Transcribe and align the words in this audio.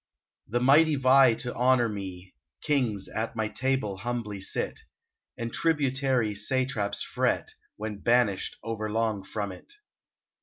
The 0.47 0.59
mighty 0.59 0.95
vie 0.95 1.35
to 1.35 1.53
honor 1.53 1.87
me: 1.87 2.33
Kings 2.63 3.07
at 3.07 3.35
my 3.35 3.47
table 3.49 3.97
humbly 3.97 4.41
sit, 4.41 4.79
And 5.37 5.53
tributary 5.53 6.33
satraps 6.33 7.03
fret 7.03 7.53
When 7.75 7.99
banished 7.99 8.57
over 8.63 8.89
long 8.91 9.23
from 9.23 9.51
it. 9.51 9.71